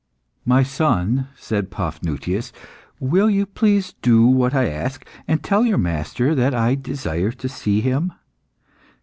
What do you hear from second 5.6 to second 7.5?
your master that I desire to